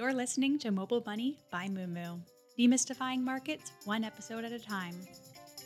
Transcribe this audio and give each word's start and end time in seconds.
You're 0.00 0.14
listening 0.14 0.58
to 0.60 0.70
Mobile 0.70 1.02
Money 1.04 1.36
by 1.50 1.68
Moomoo, 1.68 2.20
demystifying 2.58 3.20
markets 3.20 3.72
one 3.84 4.02
episode 4.02 4.46
at 4.46 4.50
a 4.50 4.58
time. 4.58 4.94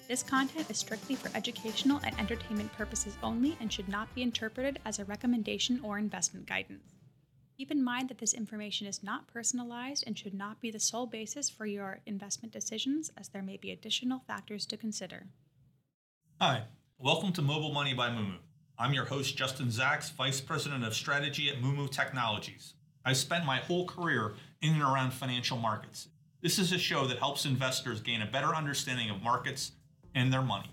This 0.08 0.24
content 0.24 0.68
is 0.68 0.76
strictly 0.76 1.14
for 1.14 1.30
educational 1.36 2.00
and 2.02 2.18
entertainment 2.18 2.72
purposes 2.72 3.16
only 3.22 3.56
and 3.60 3.72
should 3.72 3.88
not 3.88 4.12
be 4.12 4.22
interpreted 4.22 4.80
as 4.84 4.98
a 4.98 5.04
recommendation 5.04 5.78
or 5.84 5.98
investment 5.98 6.46
guidance. 6.46 6.96
Keep 7.56 7.70
in 7.70 7.84
mind 7.84 8.08
that 8.08 8.18
this 8.18 8.34
information 8.34 8.88
is 8.88 9.04
not 9.04 9.28
personalized 9.28 10.02
and 10.04 10.18
should 10.18 10.34
not 10.34 10.60
be 10.60 10.72
the 10.72 10.80
sole 10.80 11.06
basis 11.06 11.48
for 11.48 11.64
your 11.64 12.00
investment 12.04 12.52
decisions, 12.52 13.12
as 13.16 13.28
there 13.28 13.40
may 13.40 13.56
be 13.56 13.70
additional 13.70 14.24
factors 14.26 14.66
to 14.66 14.76
consider. 14.76 15.28
Hi, 16.40 16.64
welcome 16.98 17.32
to 17.34 17.40
Mobile 17.40 17.72
Money 17.72 17.94
by 17.94 18.08
Moomoo. 18.08 18.38
I'm 18.80 18.94
your 18.94 19.04
host, 19.04 19.36
Justin 19.36 19.68
Zacks, 19.68 20.10
Vice 20.10 20.40
President 20.40 20.82
of 20.82 20.92
Strategy 20.92 21.48
at 21.50 21.62
Moomoo 21.62 21.88
Technologies. 21.88 22.74
I've 23.06 23.18
spent 23.18 23.44
my 23.44 23.58
whole 23.58 23.86
career 23.86 24.32
in 24.62 24.72
and 24.72 24.82
around 24.82 25.12
financial 25.12 25.58
markets. 25.58 26.08
This 26.40 26.58
is 26.58 26.72
a 26.72 26.78
show 26.78 27.06
that 27.06 27.18
helps 27.18 27.44
investors 27.44 28.00
gain 28.00 28.22
a 28.22 28.26
better 28.26 28.54
understanding 28.54 29.10
of 29.10 29.22
markets 29.22 29.72
and 30.14 30.32
their 30.32 30.40
money. 30.40 30.70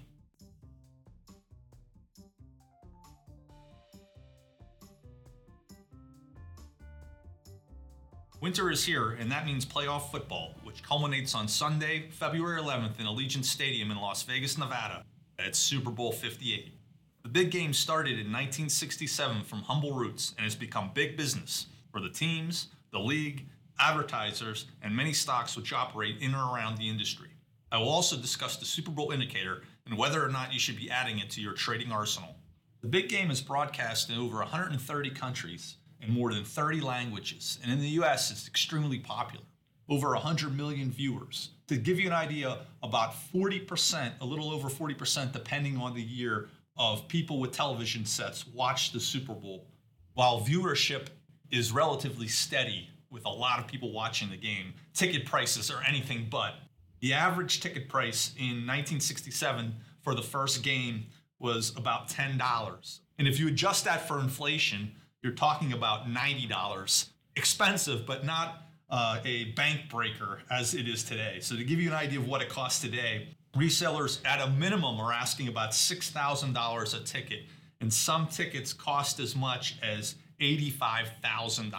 Winter 8.40 8.72
is 8.72 8.84
here, 8.84 9.12
and 9.20 9.32
that 9.32 9.46
means 9.46 9.66
playoff 9.66 10.10
football, 10.10 10.56
which 10.64 10.82
culminates 10.82 11.36
on 11.36 11.48
Sunday, 11.48 12.10
February 12.10 12.60
11th 12.60 13.00
in 13.00 13.06
Allegiant 13.06 13.46
Stadium 13.46 13.92
in 13.92 13.98
Las 13.98 14.24
Vegas, 14.24 14.58
Nevada, 14.58 15.04
at 15.38 15.56
Super 15.56 15.92
Bowl 15.92 16.12
58. 16.12 16.74
The 17.22 17.30
big 17.30 17.52
game 17.52 17.72
started 17.72 18.14
in 18.14 18.32
1967 18.32 19.44
from 19.44 19.60
humble 19.60 19.94
roots 19.94 20.34
and 20.38 20.46
has 20.46 20.56
become 20.56 20.90
big 20.96 21.18
business 21.18 21.68
for 21.92 22.00
the 22.00 22.10
teams, 22.10 22.68
the 22.92 23.00
league, 23.00 23.46
advertisers, 23.80 24.66
and 24.82 24.96
many 24.96 25.14
stocks 25.14 25.56
which 25.56 25.74
operate 25.74 26.18
in 26.22 26.36
or 26.36 26.56
around 26.56 26.78
the 26.78 26.90
industry. 26.90 27.30
I 27.72 27.78
will 27.78 27.90
also 27.90 28.18
discuss 28.18 28.58
the 28.58 28.66
Super 28.66 28.92
Bowl 28.92 29.12
indicator 29.12 29.62
and 29.86 29.98
whether 29.98 30.24
or 30.24 30.30
not 30.30 30.54
you 30.54 30.60
should 30.60 30.78
be 30.78 30.90
adding 30.90 31.20
it 31.20 31.30
to 31.32 31.42
your 31.42 31.54
trading 31.54 31.92
arsenal. 31.92 32.36
The 32.82 32.88
big 32.88 33.10
game 33.10 33.32
is 33.32 33.42
broadcast 33.42 34.10
in 34.10 34.18
over 34.18 34.38
130 34.38 35.10
countries 35.12 35.78
in 36.02 36.12
more 36.12 36.34
than 36.34 36.44
30 36.44 36.82
languages, 36.82 37.60
and 37.62 37.72
in 37.72 37.80
the 37.80 37.90
US, 38.02 38.32
it's 38.32 38.48
extremely 38.48 39.00
popular. 39.00 39.46
Over 39.88 40.10
100 40.10 40.56
million 40.56 40.90
viewers. 40.90 41.50
To 41.68 41.78
give 41.78 42.00
you 42.00 42.08
an 42.08 42.14
idea, 42.14 42.60
about 42.82 43.14
40%, 43.34 44.12
a 44.20 44.26
little 44.26 44.52
over 44.52 44.70
40%, 44.70 45.32
depending 45.32 45.78
on 45.78 45.94
the 45.94 46.02
year, 46.02 46.50
of 46.78 47.08
people 47.08 47.40
with 47.40 47.52
television 47.52 48.06
sets 48.06 48.48
watch 48.48 48.92
the 48.92 49.00
Super 49.00 49.34
Bowl, 49.34 49.68
while 50.14 50.42
viewership 50.42 51.08
is 51.52 51.72
relatively 51.72 52.28
steady 52.28 52.90
with 53.10 53.26
a 53.26 53.30
lot 53.30 53.60
of 53.60 53.68
people 53.68 53.92
watching 53.92 54.30
the 54.30 54.38
game. 54.38 54.74
Ticket 54.94 55.26
prices 55.26 55.70
are 55.70 55.84
anything 55.88 56.28
but. 56.30 56.56
The 57.02 57.14
average 57.14 57.60
ticket 57.60 57.90
price 57.90 58.34
in 58.38 58.66
1967 58.68 59.76
for 60.02 60.16
the 60.16 60.22
first 60.22 60.64
game 60.64 61.06
was 61.40 61.76
about 61.76 62.08
$10. 62.10 63.00
And 63.18 63.28
if 63.28 63.40
you 63.40 63.48
adjust 63.48 63.86
that 63.86 64.08
for 64.08 64.20
inflation, 64.20 64.92
you're 65.22 65.34
talking 65.34 65.74
about 65.74 66.08
$90. 66.08 67.10
Expensive, 67.36 68.06
but 68.06 68.26
not 68.26 68.64
uh, 68.90 69.20
a 69.26 69.46
bank 69.54 69.90
breaker 69.90 70.42
as 70.52 70.74
it 70.74 70.88
is 70.88 71.04
today. 71.04 71.40
So, 71.40 71.56
to 71.56 71.64
give 71.64 71.80
you 71.80 71.90
an 71.90 71.96
idea 71.96 72.20
of 72.20 72.28
what 72.28 72.42
it 72.42 72.50
costs 72.50 72.82
today, 72.82 73.30
resellers 73.56 74.20
at 74.26 74.42
a 74.42 74.50
minimum 74.52 75.00
are 75.00 75.14
asking 75.14 75.48
about 75.48 75.72
$6,000 75.72 77.02
a 77.02 77.04
ticket, 77.06 77.44
and 77.80 77.92
some 77.92 78.28
tickets 78.28 78.74
cost 78.74 79.20
as 79.20 79.36
much 79.36 79.78
as 79.82 80.16
$85,000. 80.42 81.74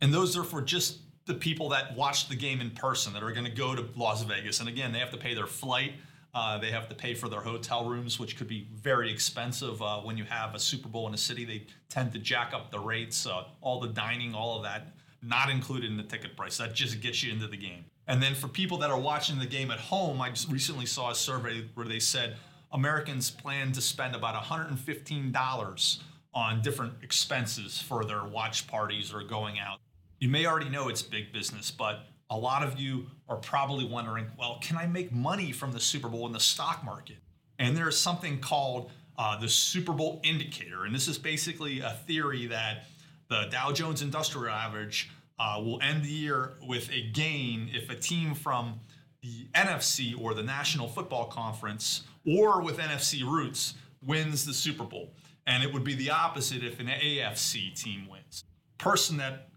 And 0.00 0.12
those 0.12 0.36
are 0.36 0.44
for 0.44 0.60
just 0.60 0.98
the 1.26 1.34
people 1.34 1.68
that 1.68 1.96
watch 1.96 2.28
the 2.28 2.34
game 2.34 2.60
in 2.60 2.70
person 2.70 3.12
that 3.12 3.22
are 3.22 3.32
going 3.32 3.44
to 3.44 3.50
go 3.50 3.74
to 3.74 3.86
Las 3.96 4.22
Vegas. 4.22 4.60
And 4.60 4.68
again, 4.68 4.92
they 4.92 4.98
have 4.98 5.10
to 5.12 5.18
pay 5.18 5.34
their 5.34 5.46
flight. 5.46 5.92
Uh, 6.32 6.58
they 6.58 6.70
have 6.70 6.88
to 6.88 6.94
pay 6.94 7.14
for 7.14 7.28
their 7.28 7.40
hotel 7.40 7.88
rooms, 7.88 8.18
which 8.18 8.36
could 8.36 8.48
be 8.48 8.68
very 8.74 9.10
expensive 9.12 9.82
uh, 9.82 9.98
when 9.98 10.16
you 10.16 10.24
have 10.24 10.54
a 10.54 10.58
Super 10.58 10.88
Bowl 10.88 11.08
in 11.08 11.14
a 11.14 11.18
city. 11.18 11.44
They 11.44 11.66
tend 11.88 12.12
to 12.12 12.18
jack 12.18 12.52
up 12.54 12.70
the 12.70 12.78
rates, 12.78 13.26
uh, 13.26 13.44
all 13.60 13.80
the 13.80 13.88
dining, 13.88 14.34
all 14.34 14.56
of 14.56 14.62
that, 14.62 14.88
not 15.22 15.50
included 15.50 15.90
in 15.90 15.96
the 15.96 16.02
ticket 16.02 16.36
price. 16.36 16.56
That 16.58 16.74
just 16.74 17.00
gets 17.00 17.22
you 17.22 17.32
into 17.32 17.46
the 17.46 17.56
game. 17.56 17.84
And 18.06 18.22
then 18.22 18.34
for 18.34 18.48
people 18.48 18.78
that 18.78 18.90
are 18.90 18.98
watching 18.98 19.38
the 19.38 19.46
game 19.46 19.70
at 19.70 19.78
home, 19.78 20.20
I 20.20 20.30
just 20.30 20.50
recently 20.50 20.86
saw 20.86 21.10
a 21.10 21.14
survey 21.14 21.64
where 21.74 21.86
they 21.86 22.00
said 22.00 22.36
Americans 22.72 23.30
plan 23.30 23.72
to 23.72 23.80
spend 23.80 24.14
about 24.14 24.40
$115 24.42 25.98
on 26.34 26.62
different 26.62 26.94
expenses 27.02 27.80
for 27.80 28.04
their 28.04 28.24
watch 28.24 28.66
parties 28.66 29.12
or 29.12 29.22
going 29.22 29.58
out. 29.58 29.78
You 30.18 30.28
may 30.28 30.46
already 30.46 30.68
know 30.68 30.88
it's 30.88 31.02
big 31.02 31.32
business, 31.32 31.70
but 31.70 32.06
a 32.28 32.36
lot 32.36 32.62
of 32.62 32.78
you 32.78 33.06
are 33.28 33.36
probably 33.36 33.84
wondering, 33.84 34.26
well, 34.38 34.58
can 34.62 34.76
I 34.76 34.86
make 34.86 35.10
money 35.12 35.50
from 35.50 35.72
the 35.72 35.80
Super 35.80 36.08
Bowl 36.08 36.26
in 36.26 36.32
the 36.32 36.40
stock 36.40 36.84
market? 36.84 37.16
And 37.58 37.76
there's 37.76 37.98
something 37.98 38.38
called 38.38 38.90
uh, 39.18 39.38
the 39.38 39.48
Super 39.48 39.92
Bowl 39.92 40.20
indicator. 40.22 40.84
And 40.84 40.94
this 40.94 41.08
is 41.08 41.18
basically 41.18 41.80
a 41.80 41.90
theory 42.06 42.46
that 42.46 42.86
the 43.28 43.48
Dow 43.50 43.72
Jones 43.72 44.02
Industrial 44.02 44.48
Average 44.48 45.10
uh, 45.38 45.60
will 45.62 45.80
end 45.82 46.04
the 46.04 46.08
year 46.08 46.54
with 46.62 46.90
a 46.90 47.10
gain 47.10 47.70
if 47.72 47.90
a 47.90 47.94
team 47.94 48.34
from 48.34 48.80
the 49.22 49.46
NFC 49.54 50.18
or 50.18 50.34
the 50.34 50.42
National 50.42 50.88
Football 50.88 51.26
Conference 51.26 52.02
or 52.26 52.62
with 52.62 52.78
NFC 52.78 53.22
roots 53.22 53.74
wins 54.02 54.46
the 54.46 54.54
Super 54.54 54.84
Bowl. 54.84 55.12
And 55.50 55.64
it 55.64 55.72
would 55.72 55.82
be 55.82 55.94
the 55.94 56.10
opposite 56.10 56.62
if 56.62 56.78
an 56.78 56.86
AFC 56.86 57.74
team 57.74 58.06
wins. 58.08 58.44
Person 58.78 59.16
that 59.16 59.48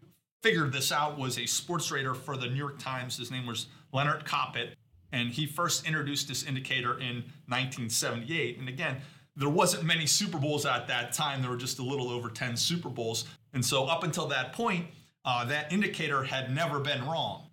figured 0.42 0.74
this 0.74 0.92
out 0.92 1.20
was 1.20 1.38
a 1.38 1.46
sports 1.46 1.92
writer 1.92 2.16
for 2.16 2.36
the 2.36 2.48
New 2.48 2.56
York 2.56 2.80
Times. 2.80 3.16
His 3.16 3.30
name 3.30 3.46
was 3.46 3.68
Leonard 3.92 4.26
Koppett, 4.26 4.70
and 5.12 5.30
he 5.30 5.46
first 5.46 5.86
introduced 5.86 6.28
this 6.28 6.48
indicator 6.48 7.00
in 7.00 7.18
1978. 7.48 8.58
And 8.58 8.68
again, 8.68 8.98
there 9.36 9.50
wasn't 9.50 9.84
many 9.84 10.08
Super 10.08 10.40
Bowls 10.40 10.66
at 10.66 10.88
that 10.88 11.14
time. 11.14 11.44
There 11.44 11.52
were 11.52 11.58
just 11.58 11.78
a 11.78 11.84
little 11.84 12.10
over 12.10 12.28
10 12.28 12.58
Super 12.58 12.90
Bowls. 12.90 13.26
And 13.54 13.64
so 13.64 13.86
up 13.86 14.04
until 14.04 14.26
that 14.28 14.52
point, 14.52 14.88
uh, 15.26 15.46
that 15.46 15.72
indicator 15.72 16.24
had 16.24 16.54
never 16.54 16.80
been 16.80 17.06
wrong. 17.06 17.50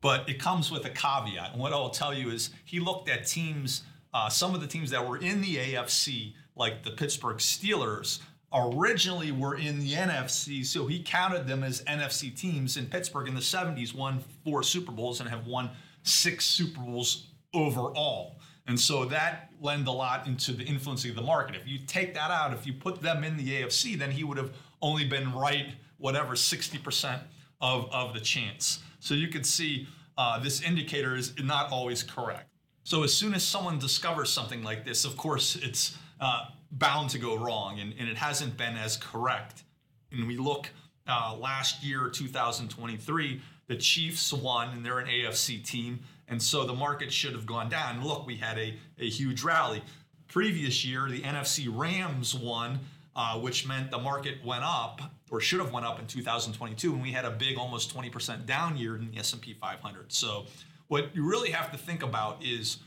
But 0.00 0.28
it 0.28 0.40
comes 0.40 0.72
with 0.72 0.86
a 0.86 0.90
caveat. 0.90 1.52
And 1.52 1.60
what 1.60 1.72
I'll 1.72 1.90
tell 1.90 2.12
you 2.12 2.30
is 2.30 2.50
he 2.64 2.80
looked 2.80 3.08
at 3.08 3.28
teams, 3.28 3.84
uh, 4.12 4.28
some 4.28 4.56
of 4.56 4.60
the 4.60 4.66
teams 4.66 4.90
that 4.90 5.08
were 5.08 5.18
in 5.18 5.40
the 5.40 5.56
AFC 5.56 6.34
like 6.56 6.82
the 6.82 6.90
Pittsburgh 6.90 7.38
Steelers, 7.38 8.20
originally 8.52 9.30
were 9.30 9.56
in 9.56 9.78
the 9.78 9.92
NFC, 9.92 10.64
so 10.64 10.86
he 10.86 11.02
counted 11.02 11.46
them 11.46 11.62
as 11.62 11.82
NFC 11.84 12.36
teams. 12.36 12.76
In 12.76 12.86
Pittsburgh 12.86 13.28
in 13.28 13.34
the 13.34 13.40
70s, 13.40 13.94
won 13.94 14.22
four 14.44 14.62
Super 14.62 14.92
Bowls 14.92 15.20
and 15.20 15.28
have 15.28 15.46
won 15.46 15.70
six 16.02 16.46
Super 16.46 16.80
Bowls 16.80 17.28
overall. 17.54 18.40
And 18.66 18.78
so 18.78 19.04
that 19.06 19.50
lend 19.60 19.88
a 19.88 19.92
lot 19.92 20.26
into 20.26 20.52
the 20.52 20.64
influencing 20.64 21.10
of 21.10 21.16
the 21.16 21.22
market. 21.22 21.56
If 21.56 21.66
you 21.66 21.78
take 21.86 22.14
that 22.14 22.30
out, 22.30 22.52
if 22.52 22.66
you 22.66 22.72
put 22.72 23.00
them 23.00 23.24
in 23.24 23.36
the 23.36 23.62
AFC, 23.62 23.98
then 23.98 24.10
he 24.10 24.24
would 24.24 24.36
have 24.36 24.52
only 24.82 25.04
been 25.04 25.32
right, 25.32 25.74
whatever, 25.98 26.34
60% 26.34 27.20
of, 27.60 27.90
of 27.92 28.14
the 28.14 28.20
chance. 28.20 28.80
So 29.00 29.14
you 29.14 29.28
can 29.28 29.44
see 29.44 29.88
uh, 30.16 30.38
this 30.38 30.62
indicator 30.62 31.16
is 31.16 31.34
not 31.42 31.70
always 31.72 32.02
correct. 32.02 32.48
So 32.84 33.02
as 33.02 33.12
soon 33.12 33.34
as 33.34 33.42
someone 33.42 33.78
discovers 33.78 34.30
something 34.30 34.62
like 34.62 34.84
this, 34.84 35.04
of 35.04 35.16
course, 35.16 35.56
it's 35.56 35.96
uh, 36.20 36.46
bound 36.72 37.10
to 37.10 37.18
go 37.18 37.36
wrong, 37.36 37.80
and, 37.80 37.94
and 37.98 38.08
it 38.08 38.16
hasn't 38.16 38.56
been 38.56 38.76
as 38.76 38.96
correct. 38.96 39.64
And 40.12 40.26
we 40.26 40.36
look 40.36 40.68
uh, 41.08 41.36
last 41.38 41.82
year, 41.82 42.08
2023, 42.08 43.40
the 43.66 43.76
Chiefs 43.76 44.32
won, 44.32 44.68
and 44.70 44.84
they're 44.84 44.98
an 44.98 45.08
AFC 45.08 45.64
team, 45.64 46.00
and 46.28 46.42
so 46.42 46.64
the 46.64 46.74
market 46.74 47.12
should 47.12 47.32
have 47.32 47.46
gone 47.46 47.68
down. 47.68 48.04
Look, 48.04 48.26
we 48.26 48.36
had 48.36 48.58
a, 48.58 48.74
a 48.98 49.08
huge 49.08 49.42
rally. 49.42 49.82
Previous 50.28 50.84
year, 50.84 51.08
the 51.08 51.22
NFC 51.22 51.68
Rams 51.72 52.34
won, 52.34 52.80
uh, 53.16 53.38
which 53.38 53.66
meant 53.66 53.90
the 53.90 53.98
market 53.98 54.44
went 54.44 54.62
up, 54.64 55.00
or 55.30 55.40
should 55.40 55.60
have 55.60 55.72
went 55.72 55.86
up 55.86 55.98
in 55.98 56.06
2022, 56.06 56.92
and 56.92 57.02
we 57.02 57.12
had 57.12 57.24
a 57.24 57.30
big, 57.30 57.58
almost 57.58 57.94
20% 57.94 58.46
down 58.46 58.76
year 58.76 58.96
in 58.96 59.10
the 59.10 59.18
S&P 59.18 59.54
500. 59.54 60.12
So, 60.12 60.46
what 60.88 61.14
you 61.14 61.28
really 61.28 61.50
have 61.50 61.70
to 61.70 61.78
think 61.78 62.02
about 62.02 62.44
is 62.44 62.78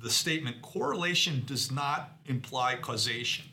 the 0.00 0.10
statement 0.10 0.62
correlation 0.62 1.42
does 1.46 1.70
not 1.70 2.18
imply 2.26 2.76
causation. 2.76 3.46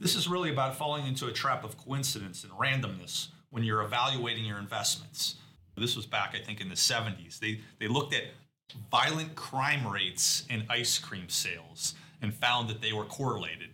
This 0.00 0.16
is 0.16 0.28
really 0.28 0.50
about 0.50 0.76
falling 0.76 1.06
into 1.06 1.26
a 1.26 1.32
trap 1.32 1.64
of 1.64 1.78
coincidence 1.78 2.44
and 2.44 2.52
randomness 2.52 3.28
when 3.50 3.62
you're 3.62 3.82
evaluating 3.82 4.44
your 4.44 4.58
investments. 4.58 5.36
This 5.76 5.96
was 5.96 6.06
back, 6.06 6.34
I 6.34 6.44
think, 6.44 6.60
in 6.60 6.68
the 6.68 6.74
70s. 6.74 7.38
They, 7.38 7.60
they 7.78 7.88
looked 7.88 8.14
at 8.14 8.24
violent 8.90 9.34
crime 9.34 9.86
rates 9.86 10.44
and 10.50 10.64
ice 10.68 10.98
cream 10.98 11.28
sales 11.28 11.94
and 12.22 12.34
found 12.34 12.68
that 12.68 12.80
they 12.80 12.92
were 12.92 13.04
correlated. 13.04 13.70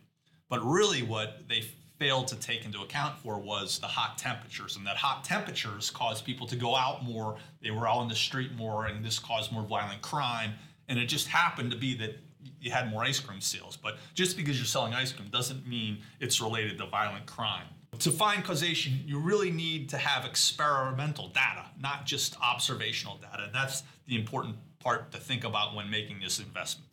But 0.49 0.65
really, 0.65 1.03
what 1.03 1.49
they 1.49 1.65
failed 1.99 2.29
to 2.29 2.37
take 2.37 2.65
into 2.65 2.81
account 2.81 3.19
for 3.19 3.39
was 3.39 3.79
the 3.79 3.87
hot 3.87 4.17
temperatures, 4.19 4.77
and 4.77 4.87
that 4.87 4.97
hot 4.97 5.23
temperatures 5.23 5.91
caused 5.91 6.25
people 6.25 6.47
to 6.47 6.57
go 6.57 6.75
out 6.75 7.05
more. 7.05 7.37
They 7.63 7.71
were 7.71 7.87
out 7.87 8.03
in 8.03 8.09
the 8.09 8.15
street 8.15 8.53
more, 8.57 8.87
and 8.87 9.05
this 9.05 9.19
caused 9.19 9.53
more 9.53 9.63
violent 9.63 10.01
crime 10.01 10.53
and 10.91 10.99
it 10.99 11.07
just 11.07 11.29
happened 11.29 11.71
to 11.71 11.79
be 11.79 11.95
that 11.95 12.17
you 12.61 12.71
had 12.71 12.91
more 12.91 13.03
ice 13.03 13.21
cream 13.21 13.41
sales. 13.41 13.79
But 13.79 13.97
just 14.13 14.37
because 14.37 14.59
you're 14.59 14.67
selling 14.67 14.93
ice 14.93 15.13
cream 15.13 15.29
doesn't 15.29 15.67
mean 15.67 15.99
it's 16.19 16.41
related 16.41 16.77
to 16.79 16.87
violent 16.87 17.25
crime. 17.25 17.67
To 18.01 18.11
find 18.11 18.45
causation, 18.45 19.01
you 19.07 19.19
really 19.19 19.51
need 19.51 19.89
to 19.91 19.99
have 19.99 20.25
experimental 20.25 21.29
data, 21.29 21.67
not 21.81 22.07
just 22.07 22.37
observational 22.41 23.17
data. 23.17 23.51
That's 23.53 23.83
the 24.07 24.17
important 24.17 24.57
part 24.81 25.13
to 25.13 25.19
think 25.19 25.45
about 25.45 25.75
when 25.75 25.91
making 25.91 26.21
this 26.21 26.39
investment. 26.39 26.91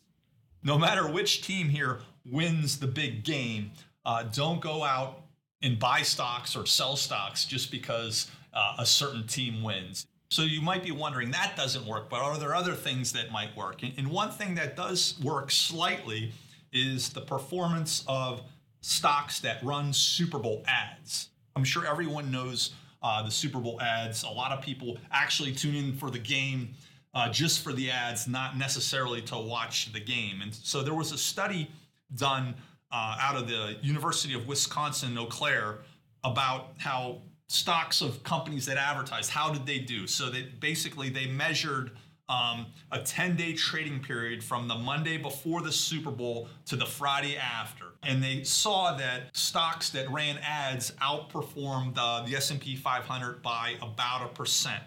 No 0.62 0.78
matter 0.78 1.08
which 1.08 1.42
team 1.42 1.68
here 1.68 2.00
wins 2.30 2.78
the 2.78 2.86
big 2.86 3.24
game, 3.24 3.72
uh, 4.04 4.24
don't 4.24 4.60
go 4.60 4.82
out 4.84 5.22
and 5.62 5.78
buy 5.78 6.02
stocks 6.02 6.54
or 6.56 6.66
sell 6.66 6.96
stocks 6.96 7.44
just 7.44 7.70
because 7.70 8.30
uh, 8.52 8.76
a 8.78 8.86
certain 8.86 9.26
team 9.26 9.62
wins. 9.62 10.06
So 10.30 10.42
you 10.42 10.60
might 10.60 10.82
be 10.82 10.90
wondering 10.90 11.30
that 11.30 11.54
doesn't 11.56 11.86
work, 11.86 12.10
but 12.10 12.20
are 12.20 12.36
there 12.36 12.54
other 12.54 12.74
things 12.74 13.12
that 13.12 13.32
might 13.32 13.56
work? 13.56 13.82
And, 13.82 14.08
one 14.08 14.30
thing 14.30 14.54
that 14.56 14.76
does 14.76 15.18
work 15.22 15.50
slightly 15.50 16.32
is 16.72 17.10
the 17.10 17.22
performance 17.22 18.04
of 18.06 18.42
stocks 18.82 19.40
that 19.40 19.62
run 19.64 19.92
Super 19.92 20.38
Bowl 20.38 20.62
ads. 20.66 21.30
I'm 21.56 21.64
sure 21.64 21.86
everyone 21.86 22.30
knows 22.30 22.74
uh, 23.02 23.22
the 23.22 23.30
Super 23.30 23.58
Bowl 23.58 23.80
ads. 23.80 24.22
A 24.22 24.28
lot 24.28 24.52
of 24.52 24.62
people 24.62 24.98
actually 25.10 25.52
tune 25.52 25.74
in 25.74 25.94
for 25.94 26.10
the 26.10 26.18
game 26.18 26.74
uh, 27.14 27.30
just 27.30 27.64
for 27.64 27.72
the 27.72 27.90
ads, 27.90 28.28
not 28.28 28.56
necessarily 28.56 29.22
to 29.22 29.38
watch 29.38 29.92
the 29.92 30.00
game. 30.00 30.42
And 30.42 30.54
so 30.54 30.82
there 30.82 30.94
was 30.94 31.12
a 31.12 31.18
study 31.18 31.70
done 32.14 32.54
uh, 32.92 33.16
out 33.20 33.36
of 33.36 33.48
the 33.48 33.76
University 33.82 34.34
of 34.34 34.46
Wisconsin 34.46 35.16
Eau 35.16 35.26
Claire 35.26 35.78
about 36.22 36.72
how 36.78 37.22
stocks 37.48 38.00
of 38.00 38.22
companies 38.22 38.66
that 38.66 38.76
advertised 38.76 39.30
how 39.30 39.50
did 39.50 39.64
they 39.64 39.78
do 39.78 40.06
so 40.06 40.28
that 40.30 40.60
basically 40.60 41.08
they 41.08 41.26
measured 41.26 41.92
um, 42.28 42.66
a 42.92 43.00
10 43.00 43.36
day 43.36 43.54
trading 43.54 44.00
period 44.00 44.44
from 44.44 44.68
the 44.68 44.74
Monday 44.74 45.16
before 45.16 45.62
the 45.62 45.72
Super 45.72 46.10
Bowl 46.10 46.48
to 46.66 46.76
the 46.76 46.84
Friday 46.84 47.36
after. 47.36 47.86
And 48.02 48.22
they 48.22 48.44
saw 48.44 48.96
that 48.96 49.34
stocks 49.34 49.90
that 49.90 50.10
ran 50.10 50.38
ads 50.38 50.90
outperformed 51.02 51.96
uh, 51.96 52.26
the 52.26 52.36
S&P 52.36 52.76
500 52.76 53.42
by 53.42 53.76
about 53.80 54.24
a 54.24 54.28
percent. 54.28 54.82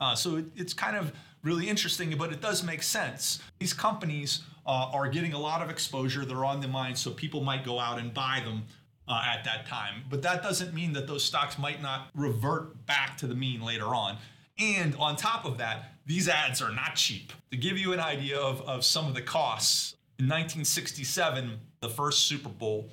Uh, 0.00 0.14
so 0.14 0.36
it, 0.36 0.46
it's 0.56 0.72
kind 0.72 0.96
of 0.96 1.12
really 1.42 1.68
interesting, 1.68 2.16
but 2.16 2.32
it 2.32 2.40
does 2.40 2.62
make 2.62 2.82
sense. 2.82 3.40
These 3.58 3.74
companies 3.74 4.42
uh, 4.66 4.90
are 4.92 5.08
getting 5.08 5.32
a 5.32 5.38
lot 5.38 5.62
of 5.62 5.70
exposure, 5.70 6.24
they're 6.24 6.44
on 6.44 6.60
the 6.60 6.68
mind, 6.68 6.96
so 6.98 7.10
people 7.10 7.42
might 7.42 7.64
go 7.64 7.78
out 7.78 7.98
and 7.98 8.12
buy 8.12 8.42
them. 8.44 8.64
Uh, 9.08 9.22
at 9.24 9.42
that 9.42 9.66
time. 9.66 10.04
But 10.10 10.20
that 10.20 10.42
doesn't 10.42 10.74
mean 10.74 10.92
that 10.92 11.06
those 11.06 11.24
stocks 11.24 11.58
might 11.58 11.80
not 11.80 12.10
revert 12.14 12.84
back 12.84 13.16
to 13.18 13.26
the 13.26 13.34
mean 13.34 13.62
later 13.62 13.86
on. 13.86 14.18
And 14.58 14.94
on 14.96 15.16
top 15.16 15.46
of 15.46 15.56
that, 15.58 15.92
these 16.04 16.28
ads 16.28 16.60
are 16.60 16.70
not 16.70 16.94
cheap. 16.96 17.32
To 17.50 17.56
give 17.56 17.78
you 17.78 17.94
an 17.94 18.00
idea 18.00 18.38
of, 18.38 18.60
of 18.68 18.84
some 18.84 19.06
of 19.06 19.14
the 19.14 19.22
costs, 19.22 19.94
in 20.18 20.26
1967, 20.26 21.58
the 21.80 21.88
first 21.88 22.26
Super 22.26 22.48
Bowl, 22.48 22.90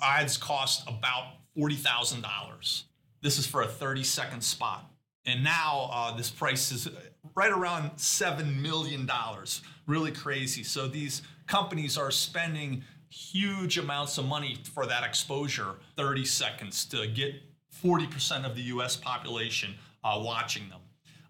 ads 0.00 0.36
cost 0.36 0.86
about 0.86 1.32
$40,000. 1.56 2.82
This 3.22 3.38
is 3.38 3.46
for 3.46 3.62
a 3.62 3.66
30 3.66 4.04
second 4.04 4.42
spot. 4.42 4.88
And 5.24 5.42
now 5.42 5.90
uh, 5.92 6.16
this 6.16 6.30
price 6.30 6.70
is 6.70 6.88
right 7.34 7.50
around 7.50 7.92
$7 7.96 8.60
million. 8.60 9.10
Really 9.86 10.12
crazy. 10.12 10.62
So 10.62 10.86
these 10.86 11.22
companies 11.46 11.98
are 11.98 12.10
spending 12.10 12.84
huge 13.10 13.78
amounts 13.78 14.18
of 14.18 14.26
money 14.26 14.58
for 14.74 14.86
that 14.86 15.04
exposure, 15.04 15.76
30 15.96 16.24
seconds, 16.24 16.84
to 16.86 17.06
get 17.06 17.34
40% 17.82 18.44
of 18.44 18.54
the 18.54 18.62
US 18.62 18.96
population 18.96 19.74
uh, 20.04 20.20
watching 20.22 20.68
them. 20.68 20.80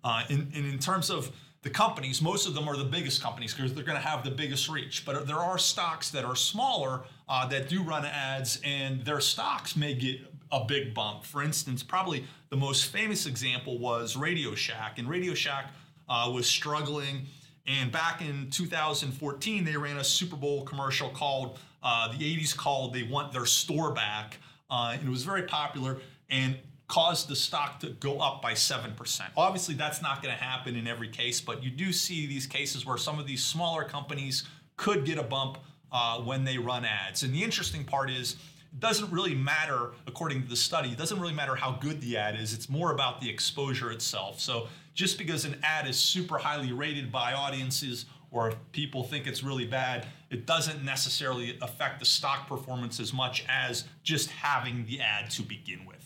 Uh, 0.05 0.23
and, 0.31 0.51
and 0.55 0.67
in 0.67 0.79
terms 0.79 1.11
of 1.11 1.31
the 1.63 1.71
companies, 1.71 2.23
most 2.23 2.47
of 2.47 2.55
them 2.55 2.69
are 2.69 2.77
the 2.77 2.85
biggest 2.85 3.23
companies 3.23 3.53
because 3.53 3.75
they're 3.75 3.85
going 3.85 4.01
to 4.01 4.07
have 4.07 4.25
the 4.25 4.31
biggest 4.31 4.69
reach. 4.69 5.05
But 5.05 5.27
there 5.27 5.39
are 5.39 5.59
stocks 5.59 6.11
that 6.11 6.25
are 6.25 6.37
smaller 6.37 7.03
uh, 7.29 7.47
that 7.49 7.69
do 7.69 7.83
run 7.83 8.05
ads, 8.05 8.61
and 8.65 9.05
their 9.05 9.21
stocks 9.21 9.77
may 9.77 9.95
get 9.95 10.21
a 10.53 10.65
big 10.65 10.95
bump. 10.95 11.25
For 11.25 11.43
instance, 11.43 11.83
probably 11.83 12.25
the 12.51 12.57
most 12.57 12.87
famous 12.87 13.27
example 13.27 13.79
was 13.79 14.17
Radio 14.17 14.55
Shack, 14.55 14.99
and 14.99 15.09
Radio 15.09 15.35
Shack 15.35 15.73
uh, 16.09 16.31
was 16.33 16.47
struggling. 16.47 17.27
And 17.69 17.93
back 17.93 18.23
in 18.23 18.49
2014, 18.51 19.65
they 19.65 19.77
ran 19.77 19.99
a 19.99 20.05
Super 20.05 20.37
Bowl 20.37 20.65
commercial 20.65 21.11
called 21.11 21.59
uh, 21.83 22.11
the 22.11 22.19
80s 22.19 22.57
called 22.57 22.95
"They 22.95 23.03
Want 23.03 23.33
Their 23.33 23.47
Store 23.47 23.93
Back," 23.93 24.39
uh, 24.71 24.93
and 24.95 25.07
it 25.07 25.11
was 25.11 25.25
very 25.25 25.43
popular. 25.43 25.99
And 26.31 26.57
caused 26.89 27.29
the 27.29 27.37
stock 27.37 27.79
to 27.81 27.91
go 27.91 28.19
up 28.19 28.41
by 28.41 28.55
7%. 28.55 29.21
Obviously, 29.37 29.75
that's 29.75 30.01
not 30.01 30.23
going 30.23 30.35
to 30.35 30.43
happen 30.43 30.75
in 30.75 30.87
every 30.87 31.09
case, 31.09 31.41
but 31.41 31.63
you 31.63 31.71
do 31.71 31.93
see 31.93 32.27
these 32.27 32.47
cases 32.47 32.87
where 32.87 32.97
some 32.97 33.19
of 33.19 33.27
these 33.27 33.45
smaller 33.45 33.85
companies 33.85 34.45
could 34.77 35.05
get 35.05 35.19
a 35.19 35.23
bump 35.23 35.59
uh, 35.93 36.19
when 36.21 36.45
they 36.45 36.57
run 36.57 36.85
ads. 36.85 37.23
And 37.23 37.35
the 37.35 37.45
interesting 37.45 37.85
part 37.85 38.11
is, 38.11 38.37
it 38.73 38.81
doesn't 38.81 39.11
really 39.11 39.35
matter, 39.35 39.93
according 40.07 40.43
to 40.43 40.49
the 40.49 40.57
study, 40.57 40.91
it 40.91 40.99
doesn't 40.99 41.21
really 41.21 41.35
matter 41.35 41.55
how 41.55 41.73
good 41.73 42.01
the 42.01 42.17
ad 42.17 42.39
is. 42.39 42.55
It's 42.55 42.69
more 42.69 42.93
about 42.93 43.21
the 43.21 43.29
exposure 43.29 43.91
itself. 43.91 44.41
So 44.41 44.69
just 44.99 45.17
because 45.17 45.45
an 45.45 45.57
ad 45.63 45.87
is 45.87 45.97
super 45.97 46.39
highly 46.39 46.73
rated 46.73 47.13
by 47.13 47.33
audiences 47.33 48.07
or 48.33 48.49
if 48.49 48.57
people 48.73 49.05
think 49.05 49.29
it's 49.29 49.45
really 49.45 49.65
bad, 49.65 50.07
it 50.29 50.45
doesn't 50.45 50.85
necessarily 50.85 51.57
affect 51.63 52.01
the 52.01 52.05
stock 52.05 52.49
performance 52.49 52.99
as 52.99 53.13
much 53.15 53.47
as 53.49 53.85
just 54.03 54.29
having 54.31 54.85
the 54.87 55.01
ad 55.01 55.31
to 55.31 55.43
begin 55.43 55.87
with 55.87 55.99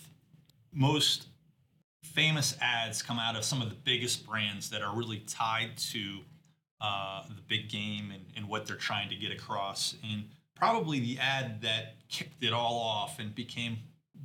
most 0.73 1.29
famous 2.03 2.55
ads 2.61 3.03
come 3.03 3.19
out 3.19 3.35
of 3.35 3.45
some 3.45 3.63
of 3.63 3.71
the 3.71 3.77
biggest 3.77 4.27
brands 4.27 4.69
that 4.69 4.83
are 4.83 4.95
really 4.95 5.23
tied 5.27 5.77
to 5.79 6.19
uh, 6.83 7.23
the 7.29 7.43
big 7.49 7.71
game 7.71 8.11
and, 8.11 8.25
and 8.37 8.47
what 8.47 8.67
they're 8.67 8.77
trying 8.77 9.09
to 9.09 9.15
get 9.15 9.31
across. 9.31 9.95
And 10.05 10.25
probably 10.55 11.01
the 11.01 11.19
ad 11.19 11.63
that 11.63 11.97
kicked 12.11 12.43
it 12.43 12.53
all 12.53 12.79
off 12.79 13.19
and 13.19 13.35
became 13.35 13.79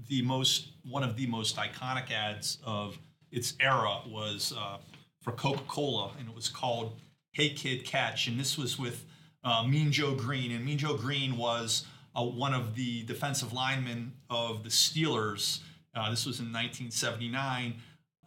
the 0.10 0.22
most 0.22 0.72
one 0.84 1.04
of 1.04 1.16
the 1.16 1.28
most 1.28 1.56
iconic 1.56 2.12
ads 2.12 2.60
of 2.66 2.98
its 3.32 3.54
era 3.60 4.02
was 4.08 4.54
uh, 4.58 4.78
for 5.22 5.32
Coca-Cola, 5.32 6.12
and 6.20 6.30
it 6.30 6.36
was 6.36 6.50
called 6.50 7.00
"Hey 7.32 7.50
Kid 7.50 7.86
Catch," 7.86 8.28
and 8.28 8.40
this 8.40 8.58
was 8.58 8.78
with 8.78 9.06
uh, 9.44 9.64
Mean 9.64 9.92
Joe 9.92 10.16
Greene. 10.16 10.52
and 10.52 10.66
Mean 10.66 10.78
Joe 10.78 10.96
Greene 10.96 11.38
was 11.38 11.86
uh, 12.16 12.24
one 12.24 12.54
of 12.54 12.76
the 12.76 13.04
defensive 13.04 13.54
linemen 13.54 14.14
of 14.30 14.64
the 14.64 14.70
Steelers 14.70 15.60
uh, 15.98 16.10
this 16.12 16.26
was 16.26 16.40
in 16.40 16.46
1979. 16.46 17.76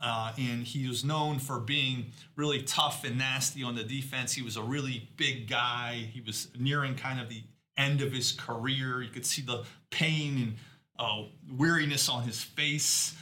Uh, 0.03 0.33
and 0.39 0.65
he 0.65 0.89
was 0.89 1.05
known 1.05 1.39
for 1.39 1.61
being 1.61 2.07
really 2.35 2.63
tough 2.63 3.05
and 3.05 3.19
nasty 3.19 3.63
on 3.63 3.75
the 3.75 3.85
defense. 3.85 4.33
He 4.33 4.43
was 4.43 4.57
a 4.57 4.63
really 4.63 5.09
big 5.17 5.49
guy. 5.49 6.09
He 6.11 6.23
was 6.23 6.49
nearing 6.59 6.95
kind 6.95 7.21
of 7.21 7.29
the 7.29 7.43
end 7.77 8.01
of 8.01 8.11
his 8.13 8.33
career. 8.33 9.03
You 9.03 9.11
could 9.11 9.27
see 9.27 9.43
the 9.43 9.65
pain 9.91 10.39
and 10.39 10.55
uh, 10.99 11.25
weariness 11.55 12.09
on 12.09 12.23
his 12.23 12.43
face 12.43 13.15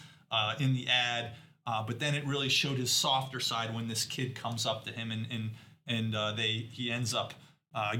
in 0.60 0.72
the 0.72 0.86
ad. 0.88 1.32
Uh, 1.68 1.84
but 1.86 1.98
then 1.98 2.14
it 2.14 2.26
really 2.26 2.48
showed 2.48 2.78
his 2.78 2.90
softer 2.90 3.40
side 3.40 3.74
when 3.74 3.88
this 3.88 4.06
kid 4.06 4.34
comes 4.34 4.64
up 4.64 4.84
to 4.86 4.90
him 4.90 5.10
and 5.10 5.26
and 5.30 5.50
and 5.86 6.14
uh, 6.14 6.32
they 6.32 6.66
he 6.70 6.90
ends 6.90 7.12
up 7.14 7.34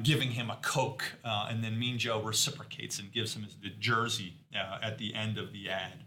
giving 0.02 0.30
him 0.30 0.50
a 0.50 0.58
coke, 0.62 1.04
and 1.22 1.62
then 1.62 1.78
Mean 1.78 1.98
Joe 1.98 2.20
reciprocates 2.20 2.98
and 2.98 3.12
gives 3.12 3.36
him 3.36 3.42
his, 3.42 3.54
the 3.62 3.70
jersey 3.78 4.32
at 4.82 4.98
the 4.98 5.14
end 5.14 5.38
of 5.38 5.52
the 5.52 5.68
ad. 5.68 6.04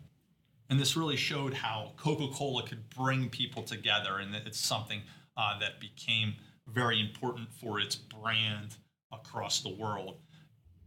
And 0.69 0.79
this 0.79 0.97
really 0.97 1.17
showed 1.17 1.53
how 1.53 1.91
Coca 1.97 2.27
Cola 2.33 2.63
could 2.65 2.89
bring 2.89 3.29
people 3.29 3.63
together, 3.63 4.17
and 4.17 4.33
it's 4.35 4.59
something 4.59 5.01
uh, 5.38 5.59
that 5.59 5.79
became 5.79 6.35
very 6.67 7.00
important 7.00 7.51
for 7.53 7.79
its 7.79 7.95
brand 7.95 8.75
across 9.12 9.62
the 9.62 9.75
world. 9.75 10.15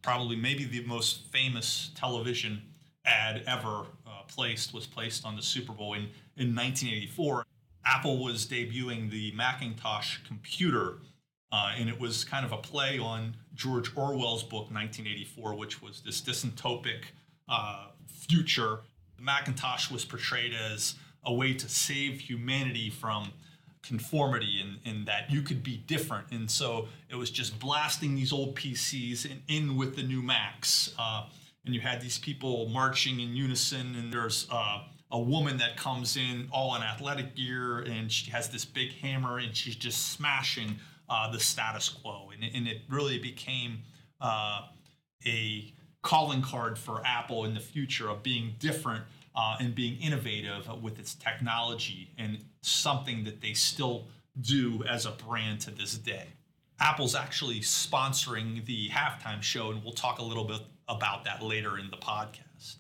Probably, 0.03 0.37
maybe 0.37 0.65
the 0.65 0.85
most 0.87 1.31
famous 1.31 1.91
television 1.95 2.63
ad 3.05 3.45
ever 3.47 3.85
uh, 4.07 4.23
placed 4.27 4.73
was 4.73 4.87
placed 4.87 5.27
on 5.27 5.37
the 5.37 5.43
Super 5.43 5.73
Bowl 5.73 5.95
in, 5.95 6.09
in 6.37 6.55
1984. 6.55 7.47
Apple 7.87 8.23
was 8.23 8.47
debuting 8.47 9.11
the 9.11 9.33
Macintosh 9.33 10.19
computer, 10.27 10.99
uh, 11.53 11.73
and 11.79 11.89
it 11.89 12.01
was 12.01 12.25
kind 12.25 12.45
of 12.47 12.53
a 12.53 12.57
play 12.57 12.99
on 12.99 13.37
George 13.55 13.95
Orwell's 13.97 14.43
book 14.43 14.71
1984, 14.71 15.55
which 15.55 15.83
was 15.83 16.01
this 16.01 16.21
dystopic 16.21 17.05
uh, 17.49 17.89
future 18.09 18.81
The 19.17 19.23
Macintosh 19.23 19.91
was 19.91 20.05
portrayed 20.05 20.53
as 20.55 20.95
a 21.25 21.33
way 21.33 21.55
to 21.55 21.69
save 21.69 22.21
humanity 22.21 22.91
from 22.91 23.33
conformity 23.83 24.61
and, 24.61 24.79
and 24.85 25.07
that 25.07 25.31
you 25.31 25.43
could 25.43 25.63
be 25.63 25.77
different. 25.77 26.27
And 26.31 26.51
so 26.51 26.89
it 27.11 27.17
was 27.17 27.31
just 27.31 27.59
blasting 27.59 28.15
these 28.15 28.33
old 28.33 28.57
PCs 28.57 29.31
and 29.31 29.43
in 29.49 29.77
with 29.77 29.97
the 29.97 30.03
new 30.03 30.23
Macs. 30.23 30.95
Uh, 30.99 31.27
and 31.65 31.75
you 31.75 31.81
had 31.81 32.01
these 32.01 32.19
people 32.19 32.69
marching 32.69 33.21
in 33.21 33.35
unison, 33.35 33.95
and 33.95 34.13
there's 34.13 34.47
uh, 34.51 34.83
a 35.15 35.19
woman 35.19 35.57
that 35.59 35.77
comes 35.77 36.17
in 36.17 36.49
all 36.51 36.75
in 36.75 36.83
athletic 36.83 37.37
gear, 37.37 37.79
and 37.79 38.11
she 38.11 38.33
has 38.33 38.49
this 38.49 38.65
big 38.65 38.93
hammer, 38.95 39.39
and 39.39 39.57
she's 39.57 39.77
just 39.77 40.11
smashing 40.11 40.75
uh, 41.09 41.31
the 41.31 41.39
status 41.39 41.89
quo. 41.89 42.31
And, 42.35 42.43
and 42.53 42.67
it 42.67 42.79
really 42.89 43.21
became 43.21 43.79
uh, 44.21 44.63
a 45.25 45.73
calling 46.03 46.43
card 46.43 46.77
for 46.77 47.01
Apple 47.07 47.45
in 47.45 47.55
the 47.55 47.61
future 47.61 48.11
of 48.11 48.25
being 48.25 48.57
different 48.59 49.05
uh, 49.37 49.57
and 49.61 49.73
being 49.73 50.01
innovative 50.01 50.69
with 50.83 50.99
its 50.99 51.15
technology 51.15 52.11
and 52.19 52.45
something 52.63 53.23
that 53.23 53.41
they 53.41 53.53
still 53.53 54.09
do 54.41 54.83
as 54.89 55.07
a 55.07 55.13
brand 55.13 55.61
to 55.61 55.71
this 55.71 55.97
day. 55.97 56.27
Apple's 56.81 57.15
actually 57.15 57.61
sponsoring 57.61 58.67
the 58.67 58.89
halftime 58.89 59.41
show, 59.41 59.71
and 59.71 59.81
we'll 59.85 59.93
talk 59.93 60.19
a 60.19 60.25
little 60.25 60.45
bit 60.45 60.61
about 60.89 61.23
that 61.25 61.41
later 61.41 61.79
in 61.79 61.89
the 61.93 61.97
podcast. 61.99 62.79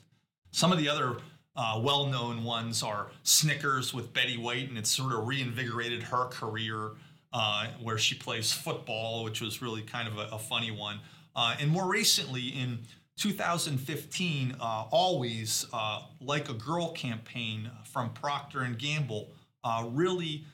Some 0.51 0.73
of 0.73 0.79
the 0.79 0.89
other 0.89 1.17
uh, 1.57 1.81
well 1.83 2.07
known 2.07 2.43
ones 2.43 2.83
are 2.83 3.09
Snickers 3.23 3.95
with 3.95 4.13
Betty 4.13 4.37
White, 4.37 4.69
and 4.69 4.77
it 4.77 4.87
sort 4.87 5.13
of 5.13 5.27
reinvigorated 5.27 6.03
her 6.05 6.27
career 6.27 6.91
uh, 7.33 7.67
where 7.83 7.99
she 7.99 8.15
plays 8.15 8.53
football, 8.53 9.25
which 9.25 9.41
was 9.41 9.63
really 9.63 9.83
kind 9.83 10.09
of 10.09 10.19
a, 10.19 10.29
a 10.33 10.39
funny 10.39 10.71
one. 10.71 11.01
Uh, 11.37 11.57
and 11.61 11.71
more 11.71 11.87
recently, 11.87 12.49
in 12.49 12.79
2015, 13.19 14.57
uh, 14.61 14.85
Always 14.91 15.67
uh, 15.73 16.03
Like 16.21 16.49
a 16.49 16.55
Girl 16.55 16.93
campaign 16.93 17.71
from 17.85 18.11
Procter 18.11 18.61
and 18.63 18.79
Gamble 18.79 19.31
uh, 19.63 19.85
really 19.91 20.45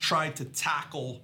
tried 0.00 0.36
to 0.36 0.44
tackle 0.44 1.22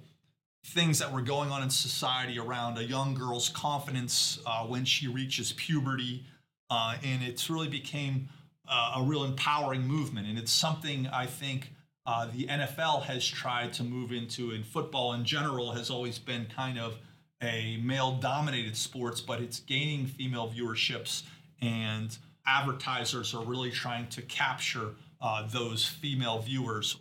things 0.65 0.99
that 0.99 1.11
were 1.11 1.21
going 1.21 1.51
on 1.51 1.61
in 1.61 1.69
society 1.69 2.39
around 2.39 2.77
a 2.77 2.83
young 2.83 3.13
girl's 3.13 3.49
confidence 3.49 4.39
when 4.67 4.85
she 4.85 5.07
reaches 5.07 5.53
puberty. 5.53 6.23
And 6.69 7.21
it's 7.21 7.49
really 7.49 7.67
became 7.67 8.29
uh, 8.67 8.93
a 8.97 9.03
real 9.03 9.23
empowering 9.23 9.85
movement. 9.87 10.27
And 10.27 10.37
it's 10.37 10.51
something 10.51 11.07
I 11.07 11.25
think 11.25 11.71
uh, 12.05 12.27
the 12.33 12.45
NFL 12.47 13.03
has 13.03 13.25
tried 13.25 13.73
to 13.73 13.83
move 13.83 14.11
into, 14.11 14.51
and 14.51 14.65
football 14.65 15.13
in 15.13 15.23
general 15.23 15.71
has 15.71 15.89
always 15.89 16.19
been 16.19 16.47
kind 16.53 16.77
of 16.77 16.97
a 17.41 17.77
male 17.77 18.13
dominated 18.13 18.75
sports, 18.75 19.21
but 19.21 19.41
it's 19.41 19.59
gaining 19.61 20.05
female 20.05 20.49
viewerships, 20.49 21.23
and 21.61 22.17
advertisers 22.45 23.33
are 23.33 23.43
really 23.43 23.71
trying 23.71 24.07
to 24.07 24.21
capture 24.23 24.91
uh, 25.21 25.47
those 25.47 25.85
female 25.85 26.39
viewers. 26.39 26.97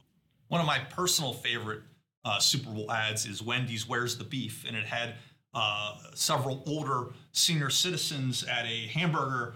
One 0.48 0.60
of 0.60 0.66
my 0.66 0.78
personal 0.78 1.32
favorite 1.32 1.80
uh, 2.24 2.38
Super 2.38 2.70
Bowl 2.70 2.90
ads 2.90 3.26
is 3.26 3.42
Wendy's 3.42 3.88
Where's 3.88 4.16
the 4.16 4.24
Beef? 4.24 4.64
And 4.66 4.76
it 4.76 4.84
had 4.84 5.14
uh, 5.54 5.96
several 6.14 6.62
older 6.66 7.08
senior 7.32 7.70
citizens 7.70 8.44
at 8.44 8.64
a 8.64 8.86
hamburger 8.88 9.54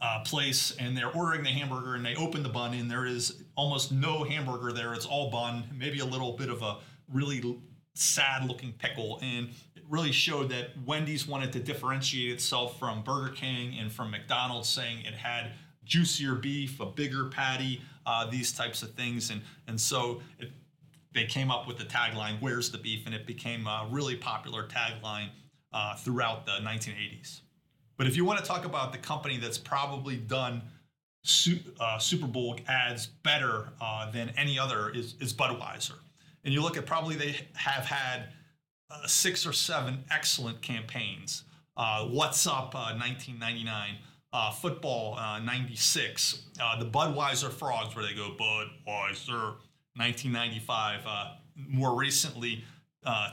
uh, 0.00 0.22
place 0.24 0.76
and 0.78 0.96
they're 0.96 1.10
ordering 1.10 1.42
the 1.42 1.48
hamburger 1.48 1.94
and 1.94 2.04
they 2.04 2.14
open 2.16 2.42
the 2.42 2.48
bun 2.48 2.74
and 2.74 2.90
there 2.90 3.06
is 3.06 3.42
almost 3.54 3.92
no 3.92 4.24
hamburger 4.24 4.72
there. 4.72 4.92
It's 4.92 5.06
all 5.06 5.30
bun, 5.30 5.64
maybe 5.74 6.00
a 6.00 6.04
little 6.04 6.32
bit 6.32 6.50
of 6.50 6.62
a 6.62 6.78
really 7.12 7.58
sad 7.94 8.44
looking 8.44 8.72
pickle. 8.74 9.18
And 9.22 9.48
it 9.74 9.82
really 9.88 10.12
showed 10.12 10.50
that 10.50 10.70
Wendy's 10.84 11.26
wanted 11.26 11.52
to 11.54 11.60
differentiate 11.60 12.30
itself 12.30 12.78
from 12.78 13.02
Burger 13.02 13.32
King 13.32 13.78
and 13.78 13.90
from 13.90 14.10
McDonald's, 14.10 14.68
saying 14.68 15.04
it 15.06 15.14
had 15.14 15.52
juicier 15.84 16.34
beef, 16.34 16.78
a 16.80 16.86
bigger 16.86 17.26
patty, 17.26 17.80
uh, 18.04 18.28
these 18.28 18.52
types 18.52 18.82
of 18.82 18.92
things. 18.94 19.30
And, 19.30 19.40
and 19.66 19.80
so 19.80 20.20
it, 20.38 20.50
they 21.14 21.24
came 21.24 21.50
up 21.50 21.66
with 21.66 21.78
the 21.78 21.84
tagline, 21.84 22.40
Where's 22.40 22.70
the 22.70 22.78
Beef? 22.78 23.06
And 23.06 23.14
it 23.14 23.26
became 23.26 23.66
a 23.66 23.88
really 23.90 24.16
popular 24.16 24.68
tagline 24.68 25.30
uh, 25.72 25.96
throughout 25.96 26.44
the 26.44 26.58
1980s. 26.62 27.40
But 27.96 28.06
if 28.06 28.16
you 28.16 28.24
want 28.24 28.38
to 28.38 28.44
talk 28.44 28.64
about 28.64 28.92
the 28.92 28.98
company 28.98 29.38
that's 29.38 29.58
probably 29.58 30.16
done 30.16 30.62
uh, 31.80 31.98
Super 31.98 32.26
Bowl 32.26 32.56
ads 32.68 33.06
better 33.06 33.70
uh, 33.80 34.10
than 34.10 34.30
any 34.36 34.58
other 34.58 34.90
is, 34.90 35.14
is 35.20 35.32
Budweiser. 35.32 35.94
And 36.44 36.54
you 36.54 36.62
look 36.62 36.76
at 36.76 36.86
probably 36.86 37.16
they 37.16 37.36
have 37.54 37.84
had 37.84 38.28
uh, 38.90 39.06
six 39.06 39.44
or 39.46 39.52
seven 39.52 40.04
excellent 40.10 40.62
campaigns. 40.62 41.42
Uh, 41.76 42.04
What's 42.04 42.46
Up 42.46 42.74
1999, 42.74 43.96
uh, 44.32 44.36
uh, 44.36 44.52
Football 44.52 45.16
96, 45.42 46.42
the 46.78 46.86
Budweiser 46.86 47.50
Frogs, 47.50 47.96
where 47.96 48.06
they 48.06 48.14
go 48.14 48.30
Budweiser 48.38 49.56
1995. 49.96 51.00
more 51.56 51.98
recently, 51.98 52.64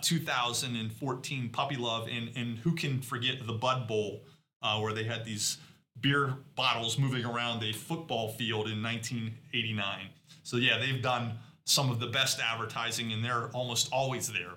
2014 0.02 1.50
Puppy 1.50 1.76
Love, 1.76 2.08
and, 2.12 2.32
and 2.36 2.58
who 2.60 2.74
can 2.74 3.02
forget 3.02 3.46
the 3.46 3.54
Bud 3.54 3.88
Bowl 3.88 4.24
uh, 4.64 4.80
where 4.80 4.94
they 4.94 5.04
had 5.04 5.26
these 5.26 5.58
beer 6.00 6.34
bottles 6.56 6.98
moving 6.98 7.26
around 7.26 7.64
a 7.64 7.74
football 7.74 8.30
field 8.30 8.68
in 8.68 8.82
1989. 8.82 10.08
So, 10.44 10.58
yeah, 10.58 10.78
they've 10.80 11.02
done 11.02 11.38
some 11.66 11.92
of 11.92 12.00
the 12.00 12.08
best 12.08 12.40
advertising 12.40 13.12
and 13.12 13.24
they're 13.24 13.50
almost 13.50 13.90
always 13.92 14.32
there. 14.32 14.56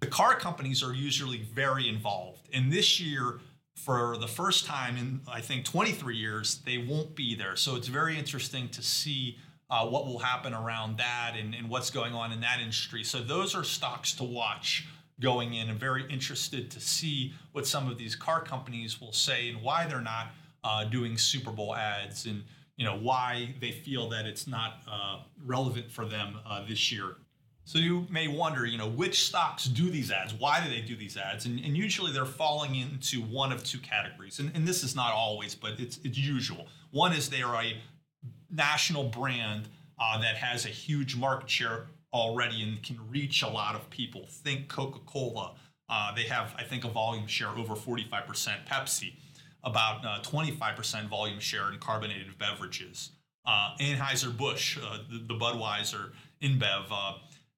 The 0.00 0.06
car 0.06 0.36
companies 0.36 0.82
are 0.82 0.92
usually 0.92 1.38
very 1.38 1.88
involved. 1.88 2.48
And 2.52 2.72
this 2.72 3.00
year, 3.00 3.40
for 3.74 4.16
the 4.18 4.28
first 4.28 4.66
time 4.66 4.96
in, 4.96 5.20
I 5.30 5.40
think, 5.40 5.64
23 5.64 6.16
years, 6.16 6.60
they 6.64 6.78
won't 6.78 7.14
be 7.14 7.34
there. 7.34 7.56
So, 7.56 7.76
it's 7.76 7.88
very 7.88 8.18
interesting 8.18 8.68
to 8.70 8.82
see. 8.82 9.38
Uh, 9.72 9.86
what 9.86 10.04
will 10.04 10.18
happen 10.18 10.52
around 10.52 10.98
that 10.98 11.34
and, 11.38 11.54
and 11.54 11.68
what's 11.68 11.90
going 11.90 12.12
on 12.12 12.32
in 12.32 12.40
that 12.40 12.58
industry. 12.58 13.04
So, 13.04 13.20
those 13.20 13.54
are 13.54 13.62
stocks 13.62 14.12
to 14.14 14.24
watch 14.24 14.84
going 15.20 15.54
in 15.54 15.68
and 15.68 15.78
very 15.78 16.04
interested 16.10 16.70
to 16.70 16.80
see 16.80 17.32
what 17.52 17.66
some 17.66 17.88
of 17.88 17.98
these 17.98 18.16
car 18.16 18.40
companies 18.42 19.00
will 19.00 19.12
say 19.12 19.48
and 19.50 19.62
why 19.62 19.86
they're 19.86 20.00
not 20.00 20.28
uh, 20.64 20.84
doing 20.84 21.16
Super 21.16 21.50
Bowl 21.50 21.74
ads 21.74 22.26
and 22.26 22.42
you 22.76 22.84
know 22.86 22.96
why 22.96 23.54
they 23.60 23.70
feel 23.70 24.08
that 24.08 24.26
it's 24.26 24.46
not 24.46 24.80
uh, 24.90 25.20
relevant 25.44 25.90
for 25.90 26.06
them 26.06 26.38
uh, 26.46 26.64
this 26.66 26.90
year. 26.90 27.16
So 27.64 27.78
you 27.78 28.06
may 28.10 28.26
wonder, 28.26 28.66
you 28.66 28.78
know, 28.78 28.88
which 28.88 29.24
stocks 29.26 29.66
do 29.66 29.90
these 29.90 30.10
ads? 30.10 30.34
Why 30.34 30.64
do 30.64 30.68
they 30.68 30.80
do 30.80 30.96
these 30.96 31.16
ads? 31.16 31.46
And, 31.46 31.60
and 31.60 31.76
usually 31.76 32.10
they're 32.10 32.24
falling 32.24 32.74
into 32.74 33.20
one 33.20 33.52
of 33.52 33.62
two 33.62 33.78
categories. 33.78 34.40
And, 34.40 34.50
and 34.56 34.66
this 34.66 34.82
is 34.82 34.96
not 34.96 35.12
always, 35.12 35.54
but 35.54 35.78
it's 35.78 36.00
it's 36.02 36.18
usual. 36.18 36.66
One 36.90 37.12
is 37.12 37.28
they 37.28 37.42
are 37.42 37.62
a 37.62 37.76
national 38.50 39.04
brand 39.04 39.68
uh, 40.00 40.20
that 40.20 40.36
has 40.36 40.64
a 40.64 40.70
huge 40.70 41.16
market 41.16 41.48
share 41.48 41.86
already 42.12 42.62
and 42.62 42.82
can 42.82 42.98
reach 43.08 43.42
a 43.42 43.48
lot 43.48 43.74
of 43.74 43.88
people. 43.90 44.26
Think 44.28 44.68
Coca 44.68 45.00
Cola. 45.06 45.54
Uh, 45.88 46.14
they 46.14 46.22
have, 46.24 46.54
I 46.56 46.62
think, 46.62 46.84
a 46.84 46.88
volume 46.88 47.26
share 47.26 47.48
over 47.48 47.74
45%. 47.74 48.66
Pepsi, 48.66 49.14
about 49.64 50.04
uh, 50.04 50.20
25% 50.22 51.08
volume 51.08 51.40
share 51.40 51.72
in 51.72 51.78
carbonated 51.78 52.38
beverages. 52.38 53.10
Uh, 53.46 53.74
Anheuser-Busch, 53.80 54.78
uh, 54.78 54.98
the, 55.10 55.18
the, 55.26 55.34
Budweiser 55.34 56.10
InBev, 56.42 56.84
uh, 56.90 57.14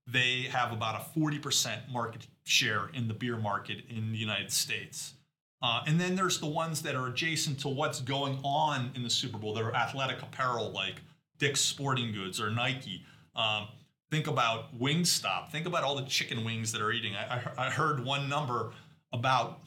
they 0.06 0.42
have 0.42 0.72
about 0.72 1.00
a 1.00 1.18
40% 1.18 1.90
market 1.90 2.26
share 2.44 2.90
in 2.94 3.08
the 3.08 3.14
beer 3.14 3.36
market 3.36 3.82
in 3.88 4.12
the 4.12 4.18
United 4.18 4.50
States. 4.50 5.14
Uh, 5.60 5.82
and 5.86 6.00
then 6.00 6.16
there's 6.16 6.40
the 6.40 6.46
ones 6.46 6.82
that 6.82 6.94
are 6.94 7.06
adjacent 7.06 7.60
to 7.60 7.68
what's 7.68 8.00
going 8.00 8.38
on 8.42 8.90
in 8.96 9.02
the 9.02 9.10
Super 9.10 9.38
Bowl. 9.38 9.54
They're 9.54 9.74
athletic 9.74 10.20
apparel 10.22 10.72
like 10.72 10.96
Dick's 11.38 11.60
Sporting 11.60 12.12
Goods 12.12 12.40
or 12.40 12.50
Nike. 12.50 13.04
Um, 13.36 13.68
think 14.12 14.26
about 14.26 14.78
Wingstop. 14.78 15.48
Think 15.48 15.64
about 15.64 15.84
all 15.84 15.96
the 15.96 16.04
chicken 16.04 16.44
wings 16.44 16.70
that 16.72 16.82
are 16.82 16.92
eating. 16.92 17.16
I, 17.16 17.50
I, 17.56 17.66
I 17.68 17.70
heard 17.70 18.04
one 18.04 18.28
number 18.28 18.72
about 19.10 19.60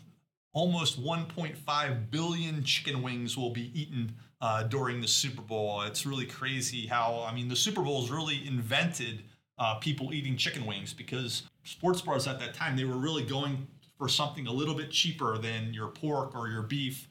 almost 0.54 1.04
1.5 1.04 2.12
billion 2.12 2.64
chicken 2.64 3.02
wings 3.02 3.36
will 3.36 3.50
be 3.50 3.72
eaten 3.74 4.14
uh, 4.42 4.62
during 4.62 5.02
the 5.02 5.08
Super 5.08 5.42
Bowl. 5.42 5.82
It's 5.82 6.06
really 6.06 6.28
crazy 6.28 6.86
how, 6.86 7.26
I 7.28 7.34
mean, 7.34 7.48
the 7.48 7.56
Super 7.56 7.82
Bowl 7.82 8.02
has 8.02 8.12
really 8.12 8.48
invented 8.48 9.24
uh, 9.58 9.76
people 9.80 10.14
eating 10.14 10.38
chicken 10.38 10.68
wings 10.68 10.94
because 10.94 11.50
sports 11.64 12.02
bars 12.02 12.28
at 12.28 12.40
that 12.40 12.54
time, 12.54 12.78
they 12.78 12.86
were 12.86 12.98
really 12.98 13.24
going 13.24 13.66
for 13.98 14.08
something 14.08 14.46
a 14.46 14.52
little 14.52 14.76
bit 14.76 14.92
cheaper 14.92 15.40
than 15.40 15.74
your 15.74 15.88
pork 15.88 16.36
or 16.36 16.50
your 16.50 16.62
beef 16.62 17.08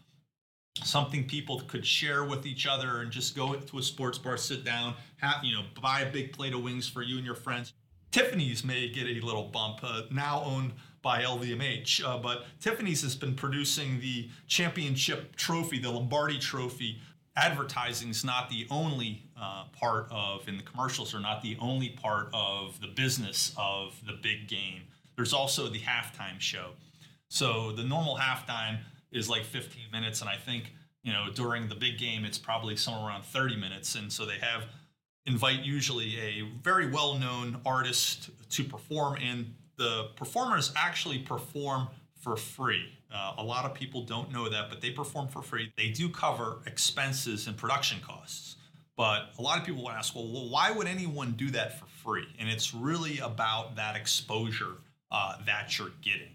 something 0.83 1.25
people 1.25 1.61
could 1.69 1.87
share 1.87 2.25
with 2.25 2.47
each 2.47 2.66
other 2.66 3.00
and 3.00 3.11
just 3.11 3.37
go 3.37 3.54
to 3.54 3.78
a 3.78 3.83
sports 3.83 4.19
bar, 4.19 4.37
sit 4.37 4.64
down, 4.64 4.95
have, 5.19 5.37
you 5.45 5.54
know, 5.54 5.62
buy 5.81 6.00
a 6.00 6.11
big 6.11 6.33
plate 6.33 6.52
of 6.52 6.62
wings 6.62 6.88
for 6.88 7.02
you 7.02 7.16
and 7.16 7.25
your 7.25 7.35
friends. 7.35 7.73
Tiffany's 8.11 8.64
may 8.64 8.88
get 8.88 9.07
a 9.07 9.25
little 9.25 9.45
bump, 9.45 9.81
uh, 9.83 10.02
now 10.11 10.43
owned 10.45 10.73
by 11.02 11.23
LVMH, 11.23 12.04
uh, 12.04 12.19
but 12.19 12.47
Tiffany's 12.61 13.02
has 13.02 13.14
been 13.14 13.35
producing 13.35 14.00
the 14.00 14.28
championship 14.47 15.37
trophy, 15.37 15.78
the 15.78 15.90
Lombardi 15.90 16.38
trophy. 16.38 17.00
Advertising 17.37 18.11
is 18.11 18.25
not 18.25 18.49
the 18.49 18.66
only 18.71 19.25
uh, 19.38 19.64
part 19.73 20.07
of, 20.11 20.47
and 20.47 20.59
the 20.59 20.62
commercials 20.62 21.14
are 21.14 21.21
not 21.21 21.43
the 21.43 21.57
only 21.61 21.90
part 21.90 22.28
of 22.33 22.81
the 22.81 22.87
business 22.87 23.52
of 23.57 24.00
the 24.07 24.12
big 24.23 24.49
game. 24.49 24.83
There's 25.16 25.33
also 25.33 25.69
the 25.69 25.81
halftime 25.81 26.40
show. 26.40 26.71
So 27.28 27.73
the 27.73 27.83
normal 27.83 28.16
halftime 28.16 28.78
is 29.14 29.30
like 29.30 29.44
15 29.44 29.85
minutes, 29.90 30.21
and 30.21 30.28
I 30.28 30.37
think 30.37 30.73
you 31.02 31.12
know 31.12 31.28
during 31.35 31.68
the 31.68 31.75
big 31.75 31.99
game 31.99 32.25
it's 32.25 32.38
probably 32.38 32.76
somewhere 32.76 33.09
around 33.09 33.25
30 33.25 33.56
minutes, 33.56 33.94
and 33.94 34.12
so 34.12 34.26
they 34.26 34.38
have 34.38 34.64
invite 35.26 35.64
usually 35.64 36.18
a 36.18 36.42
very 36.62 36.90
well-known 36.90 37.61
artist 37.64 38.28
to 38.50 38.62
perform, 38.62 39.16
and 39.16 39.54
the 39.76 40.11
performers 40.16 40.73
actually 40.76 41.18
perform 41.18 41.88
for 42.21 42.37
free. 42.37 42.92
Uh, 43.12 43.35
a 43.38 43.42
lot 43.42 43.64
of 43.64 43.75
people 43.75 44.02
don't 44.02 44.33
know 44.33 44.49
that, 44.49 44.68
but 44.68 44.80
they 44.80 44.90
perform 44.90 45.28
for 45.28 45.40
free. 45.40 45.73
They 45.76 45.90
do 45.90 46.09
cover 46.09 46.59
expenses 46.66 47.47
and 47.47 47.56
production 47.56 48.00
costs. 48.06 48.56
But 48.97 49.30
a 49.38 49.42
lot 49.42 49.59
of 49.59 49.64
people 49.64 49.90
ask, 49.90 50.14
well, 50.14 50.30
well 50.30 50.49
why 50.49 50.71
would 50.71 50.87
anyone 50.87 51.33
do 51.33 51.50
that 51.50 51.78
for 51.78 51.87
free? 51.87 52.26
And 52.38 52.49
it's 52.49 52.75
really 52.75 53.18
about 53.18 53.76
that 53.76 53.97
exposure 53.97 54.76
uh, 55.11 55.37
that 55.47 55.78
you're 55.78 55.92
getting. 56.02 56.33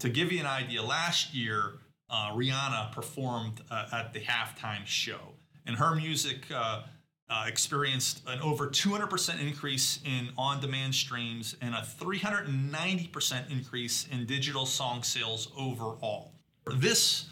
To 0.00 0.08
give 0.08 0.32
you 0.32 0.40
an 0.40 0.46
idea, 0.46 0.82
last 0.82 1.34
year, 1.34 1.74
uh, 2.10 2.32
Rihanna 2.32 2.92
performed 2.92 3.60
uh, 3.70 3.86
at 3.92 4.12
the 4.12 4.20
halftime 4.20 4.86
show, 4.86 5.34
and 5.66 5.76
her 5.76 5.94
music 5.94 6.46
uh, 6.54 6.82
uh 7.30 7.44
experienced 7.46 8.22
an 8.26 8.40
over 8.40 8.68
200% 8.68 9.40
increase 9.40 10.00
in 10.04 10.30
on-demand 10.38 10.94
streams 10.94 11.56
and 11.60 11.74
a 11.74 11.86
390% 12.00 13.50
increase 13.50 14.08
in 14.10 14.24
digital 14.24 14.64
song 14.64 15.02
sales 15.02 15.52
overall. 15.56 16.32
For 16.64 16.72
this 16.72 17.28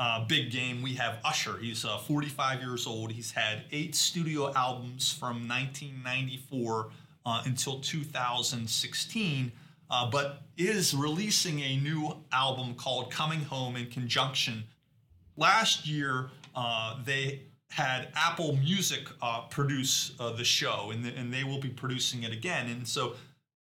uh, 0.00 0.24
big 0.24 0.50
game, 0.50 0.80
we 0.80 0.94
have 0.94 1.18
Usher. 1.24 1.58
He's 1.58 1.84
uh, 1.84 1.98
45 1.98 2.62
years 2.62 2.86
old. 2.86 3.12
He's 3.12 3.32
had 3.32 3.64
eight 3.70 3.94
studio 3.94 4.52
albums 4.54 5.12
from 5.12 5.46
1994 5.46 6.90
uh, 7.26 7.42
until 7.44 7.80
2016, 7.80 9.52
uh, 9.90 10.08
but 10.10 10.42
is 10.56 10.94
releasing 10.94 11.60
a 11.60 11.76
new 11.78 12.16
album 12.32 12.74
called 12.74 13.10
Coming 13.10 13.40
Home 13.42 13.76
in 13.76 13.86
conjunction. 13.86 14.64
Last 15.36 15.86
year, 15.86 16.30
uh, 16.54 17.02
they 17.04 17.42
had 17.70 18.08
Apple 18.14 18.56
Music 18.56 19.08
uh, 19.22 19.42
produce 19.42 20.12
the 20.18 20.44
show, 20.44 20.90
and, 20.92 21.04
the, 21.04 21.10
and 21.16 21.32
they 21.32 21.44
will 21.44 21.60
be 21.60 21.68
producing 21.68 22.24
it 22.24 22.32
again. 22.32 22.68
And 22.68 22.86
so 22.86 23.14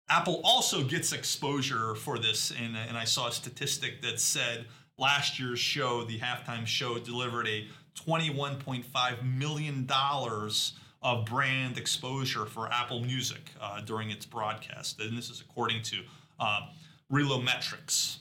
Apple 0.09 0.41
also 0.43 0.83
gets 0.83 1.11
exposure 1.13 1.95
for 1.95 2.19
this, 2.19 2.51
and, 2.51 2.77
and 2.77 2.95
I 2.95 3.05
saw 3.05 3.27
a 3.27 3.31
statistic 3.31 4.01
that 4.03 4.19
said 4.19 4.65
last 4.97 5.39
year's 5.39 5.59
show, 5.59 6.03
the 6.03 6.19
halftime 6.19 6.65
show, 6.65 6.99
delivered 6.99 7.47
a 7.47 7.67
$21.5 8.07 9.23
million 9.37 9.87
of 11.01 11.25
brand 11.25 11.77
exposure 11.77 12.45
for 12.45 12.71
Apple 12.71 13.01
Music 13.01 13.51
uh, 13.61 13.81
during 13.81 14.09
its 14.09 14.25
broadcast. 14.25 14.99
And 14.99 15.17
this 15.17 15.29
is 15.29 15.41
according 15.41 15.83
to 15.83 15.97
uh, 16.39 16.61
ReloMetrics. 17.11 18.17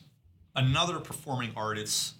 Another 0.56 0.98
performing 1.00 1.52
artist 1.56 2.14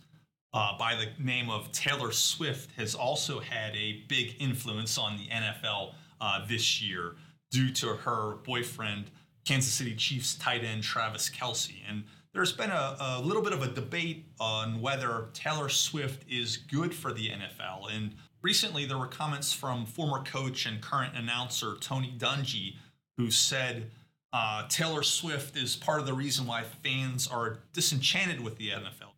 uh, 0.53 0.79
by 0.79 0.95
the 0.95 1.23
name 1.23 1.51
of 1.51 1.71
Taylor 1.73 2.13
Swift 2.13 2.71
has 2.77 2.95
also 2.95 3.41
had 3.41 3.75
a 3.77 4.05
big 4.09 4.37
influence 4.39 4.97
on 4.97 5.17
the 5.17 5.27
NFL 5.27 5.95
uh, 6.21 6.47
this 6.49 6.81
year 6.81 7.17
due 7.51 7.71
to 7.71 7.89
her 7.89 8.37
boyfriend, 8.45 9.11
Kansas 9.45 9.73
City 9.73 9.95
Chiefs 9.95 10.37
tight 10.37 10.65
end 10.65 10.83
Travis 10.83 11.29
Kelce. 11.29 11.75
And 11.89 12.05
there's 12.33 12.53
been 12.53 12.71
a, 12.71 12.97
a, 12.99 13.21
little 13.21 13.43
bit 13.43 13.53
of 13.53 13.63
a 13.63 13.69
debate 13.69 14.27
on 14.41 14.81
whether 14.81 15.29
Taylor 15.35 15.69
Swift 15.69 16.25
is 16.29 16.57
good 16.57 16.95
for 16.95 17.13
the 17.13 17.29
NFL. 17.29 17.95
And 17.95 18.15
recently 18.45 18.85
there 18.85 18.99
were 18.99 19.07
comments 19.07 19.53
from 19.53 19.87
former 19.87 20.23
coach 20.23 20.67
and 20.67 20.81
current 20.81 21.17
announcer 21.17 21.77
Tony 21.81 22.15
Dungy, 22.17 22.75
who 23.17 23.31
said 23.31 23.91
uh, 24.33 24.69
Taylor 24.69 25.03
Swift 25.03 25.57
is 25.57 25.75
part 25.75 25.99
of 25.99 26.07
the 26.07 26.13
reason 26.13 26.47
why 26.47 26.63
fans 26.83 27.27
are 27.27 27.61
disenchanted 27.73 28.41
with 28.41 28.59
the 28.59 28.69
NFL. 28.69 29.13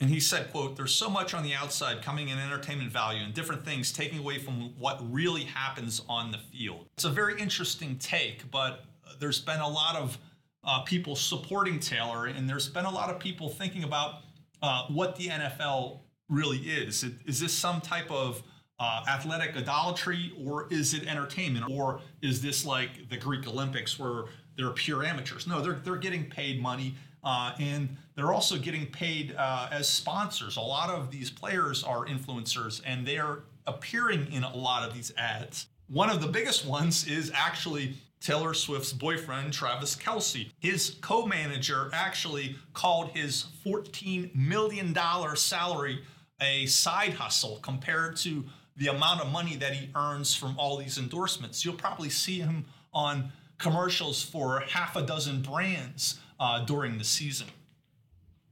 And 0.00 0.10
he 0.10 0.20
said, 0.20 0.50
quote, 0.50 0.76
there's 0.76 0.94
so 0.94 1.08
much 1.08 1.32
on 1.32 1.42
the 1.42 1.54
outside 1.54 2.02
coming 2.02 2.28
in 2.28 2.38
entertainment 2.38 2.90
value 2.90 3.22
and 3.22 3.32
different 3.32 3.64
things 3.64 3.92
taking 3.92 4.18
away 4.18 4.38
from 4.38 4.78
what 4.78 5.00
really 5.10 5.44
happens 5.44 6.02
on 6.08 6.32
the 6.32 6.38
field. 6.38 6.86
It's 6.94 7.04
a 7.04 7.10
very 7.10 7.40
interesting 7.40 7.96
take, 7.98 8.50
but 8.50 8.84
there's 9.20 9.40
been 9.40 9.60
a 9.60 9.68
lot 9.68 9.96
of 9.96 10.18
uh, 10.64 10.80
people 10.80 11.16
supporting 11.16 11.78
Taylor, 11.78 12.26
and 12.26 12.48
there's 12.48 12.68
been 12.68 12.84
a 12.84 12.90
lot 12.90 13.08
of 13.08 13.20
people 13.20 13.48
thinking 13.48 13.84
about 13.84 14.22
uh, 14.60 14.86
what 14.88 15.16
the 15.16 15.28
NFL 15.28 16.00
really 16.28 16.58
is. 16.58 17.04
Is 17.24 17.40
this 17.40 17.52
some 17.52 17.80
type 17.80 18.10
of 18.10 18.42
uh, 18.78 19.04
athletic 19.08 19.56
idolatry, 19.56 20.32
or 20.44 20.66
is 20.70 20.94
it 20.94 21.06
entertainment, 21.06 21.66
or 21.70 22.00
is 22.22 22.42
this 22.42 22.66
like 22.66 23.08
the 23.08 23.16
Greek 23.16 23.46
Olympics 23.46 23.98
where 23.98 24.24
they're 24.56 24.70
pure 24.70 25.04
amateurs? 25.04 25.46
No, 25.46 25.60
they're 25.60 25.80
they're 25.84 25.96
getting 25.96 26.28
paid 26.28 26.60
money, 26.60 26.94
uh, 27.24 27.52
and 27.58 27.96
they're 28.14 28.32
also 28.32 28.58
getting 28.58 28.86
paid 28.86 29.34
uh, 29.36 29.68
as 29.70 29.88
sponsors. 29.88 30.56
A 30.56 30.60
lot 30.60 30.90
of 30.90 31.10
these 31.10 31.30
players 31.30 31.82
are 31.82 32.04
influencers, 32.06 32.82
and 32.84 33.06
they're 33.06 33.40
appearing 33.66 34.30
in 34.32 34.44
a 34.44 34.56
lot 34.56 34.86
of 34.86 34.94
these 34.94 35.12
ads. 35.16 35.66
One 35.88 36.10
of 36.10 36.20
the 36.20 36.28
biggest 36.28 36.66
ones 36.66 37.06
is 37.06 37.30
actually 37.34 37.94
Taylor 38.20 38.54
Swift's 38.54 38.92
boyfriend, 38.92 39.52
Travis 39.52 39.94
Kelce. 39.94 40.50
His 40.58 40.96
co 41.00 41.26
manager 41.26 41.88
actually 41.92 42.56
called 42.74 43.10
his 43.10 43.46
$14 43.64 44.34
million 44.34 44.94
salary 45.36 46.02
a 46.40 46.66
side 46.66 47.14
hustle 47.14 47.58
compared 47.62 48.16
to 48.18 48.44
the 48.76 48.88
amount 48.88 49.20
of 49.20 49.32
money 49.32 49.56
that 49.56 49.72
he 49.72 49.90
earns 49.94 50.34
from 50.34 50.58
all 50.58 50.76
these 50.76 50.98
endorsements. 50.98 51.64
You'll 51.64 51.74
probably 51.74 52.10
see 52.10 52.40
him 52.40 52.66
on 52.92 53.32
commercials 53.58 54.22
for 54.22 54.60
half 54.60 54.96
a 54.96 55.02
dozen 55.02 55.42
brands 55.42 56.20
uh, 56.38 56.64
during 56.64 56.98
the 56.98 57.04
season. 57.04 57.48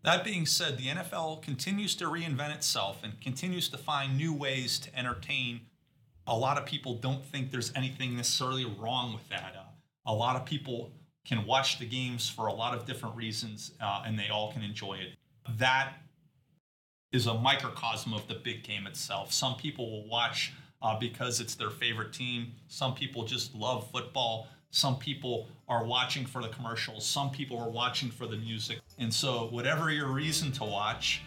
That 0.02 0.24
being 0.24 0.46
said, 0.46 0.76
the 0.76 0.86
NFL 0.86 1.42
continues 1.42 1.94
to 1.96 2.04
reinvent 2.04 2.54
itself 2.54 3.00
and 3.02 3.20
continues 3.20 3.68
to 3.70 3.78
find 3.78 4.16
new 4.16 4.34
ways 4.34 4.78
to 4.80 4.98
entertain 4.98 5.62
a 6.26 6.36
lot 6.36 6.58
of 6.58 6.64
people 6.64 6.94
don't 6.94 7.24
think 7.24 7.50
there's 7.50 7.72
anything 7.74 8.16
necessarily 8.16 8.64
wrong 8.64 9.12
with 9.12 9.28
that. 9.28 9.54
Uh, 9.58 9.62
a 10.06 10.12
lot 10.12 10.36
of 10.36 10.44
people 10.44 10.90
can 11.24 11.46
watch 11.46 11.78
the 11.78 11.86
games 11.86 12.28
for 12.28 12.46
a 12.46 12.52
lot 12.52 12.74
of 12.74 12.86
different 12.86 13.16
reasons 13.16 13.72
uh, 13.80 14.02
and 14.06 14.18
they 14.18 14.28
all 14.28 14.52
can 14.52 14.62
enjoy 14.62 14.94
it. 14.94 15.16
That 15.58 15.94
is 17.14 17.28
a 17.28 17.34
microcosm 17.34 18.12
of 18.12 18.26
the 18.26 18.34
big 18.34 18.64
game 18.64 18.88
itself. 18.88 19.32
Some 19.32 19.54
people 19.54 19.88
will 19.88 20.08
watch 20.08 20.52
uh, 20.82 20.98
because 20.98 21.40
it's 21.40 21.54
their 21.54 21.70
favorite 21.70 22.12
team, 22.12 22.52
some 22.68 22.92
people 22.94 23.24
just 23.24 23.54
love 23.54 23.88
football. 23.90 24.48
Some 24.70 24.98
people 24.98 25.46
are 25.68 25.84
watching 25.84 26.26
for 26.26 26.42
the 26.42 26.48
commercials. 26.48 27.06
Some 27.06 27.30
people 27.30 27.56
are 27.58 27.70
watching 27.70 28.10
for 28.10 28.26
the 28.26 28.36
music. 28.36 28.80
And 28.98 29.14
so, 29.14 29.46
whatever 29.52 29.92
your 29.92 30.08
reason 30.08 30.50
to 30.52 30.64
watch, 30.64 31.22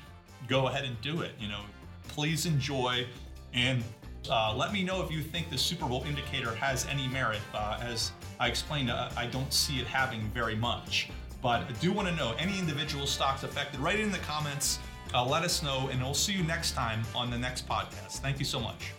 go 0.50 0.68
ahead 0.68 0.84
and 0.84 1.00
do 1.00 1.22
it. 1.22 1.32
You 1.40 1.48
know, 1.48 1.62
please 2.10 2.46
enjoy 2.46 3.08
and 3.54 3.82
uh, 4.30 4.54
let 4.54 4.74
me 4.74 4.84
know 4.84 5.02
if 5.02 5.10
you 5.10 5.22
think 5.22 5.50
the 5.50 5.58
Super 5.58 5.86
Bowl 5.86 6.04
indicator 6.06 6.54
has 6.56 6.86
any 6.88 7.08
merit. 7.08 7.40
Uh, 7.54 7.80
as 7.82 8.12
I 8.42 8.48
explained, 8.48 8.92
uh, 8.92 9.10
I 9.16 9.28
don't 9.28 9.54
see 9.54 9.80
it 9.80 9.88
having 9.88 10.20
very 10.34 10.56
much. 10.56 11.10
But 11.42 11.62
I 11.62 11.72
do 11.80 11.94
want 11.94 12.10
to 12.10 12.16
know 12.16 12.36
any 12.38 12.60
individual 12.60 13.08
stocks 13.08 13.44
affected. 13.44 13.80
Write 13.80 14.00
it 14.00 14.02
in 14.02 14.12
the 14.12 14.18
comments. 14.20 14.80
Uh, 15.14 15.26
let 15.26 15.44
us 15.44 15.64
know, 15.64 15.90
and 15.92 16.02
we'll 16.02 16.14
see 16.14 16.34
you 16.34 16.44
next 16.44 16.74
time 16.74 17.02
on 17.16 17.32
the 17.32 17.38
next 17.38 17.68
podcast. 17.68 18.20
Thank 18.20 18.40
you 18.40 18.46
so 18.46 18.60
much. 18.60 18.94